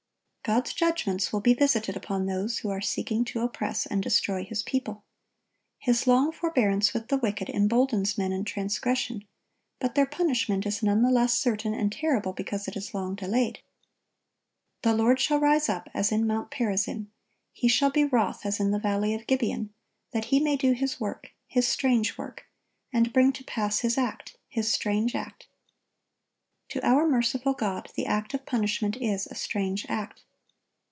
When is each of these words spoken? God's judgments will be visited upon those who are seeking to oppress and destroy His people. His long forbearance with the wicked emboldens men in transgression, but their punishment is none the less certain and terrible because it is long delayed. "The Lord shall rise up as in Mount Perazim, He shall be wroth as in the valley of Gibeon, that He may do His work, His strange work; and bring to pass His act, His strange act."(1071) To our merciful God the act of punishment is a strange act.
God's 0.43 0.73
judgments 0.73 1.31
will 1.31 1.39
be 1.39 1.53
visited 1.53 1.95
upon 1.95 2.25
those 2.25 2.57
who 2.57 2.69
are 2.71 2.81
seeking 2.81 3.23
to 3.25 3.41
oppress 3.41 3.85
and 3.85 4.01
destroy 4.01 4.43
His 4.43 4.63
people. 4.63 5.03
His 5.77 6.07
long 6.07 6.31
forbearance 6.31 6.95
with 6.95 7.09
the 7.09 7.17
wicked 7.17 7.47
emboldens 7.47 8.17
men 8.17 8.31
in 8.33 8.43
transgression, 8.43 9.27
but 9.79 9.93
their 9.93 10.07
punishment 10.07 10.65
is 10.65 10.81
none 10.81 11.03
the 11.03 11.11
less 11.11 11.37
certain 11.37 11.75
and 11.75 11.91
terrible 11.91 12.33
because 12.33 12.67
it 12.67 12.75
is 12.75 12.91
long 12.95 13.13
delayed. 13.13 13.59
"The 14.81 14.95
Lord 14.95 15.19
shall 15.19 15.39
rise 15.39 15.69
up 15.69 15.89
as 15.93 16.11
in 16.11 16.25
Mount 16.25 16.49
Perazim, 16.49 17.11
He 17.53 17.67
shall 17.67 17.91
be 17.91 18.03
wroth 18.03 18.43
as 18.43 18.59
in 18.59 18.71
the 18.71 18.79
valley 18.79 19.13
of 19.13 19.27
Gibeon, 19.27 19.71
that 20.09 20.25
He 20.25 20.39
may 20.39 20.55
do 20.57 20.71
His 20.71 20.99
work, 20.99 21.31
His 21.45 21.67
strange 21.67 22.17
work; 22.17 22.47
and 22.91 23.13
bring 23.13 23.31
to 23.33 23.43
pass 23.43 23.81
His 23.81 23.95
act, 23.95 24.37
His 24.49 24.73
strange 24.73 25.13
act."(1071) 25.13 26.69
To 26.69 26.85
our 26.87 27.07
merciful 27.07 27.53
God 27.53 27.91
the 27.95 28.07
act 28.07 28.33
of 28.33 28.47
punishment 28.47 28.97
is 28.97 29.27
a 29.27 29.35
strange 29.35 29.85
act. 29.87 30.23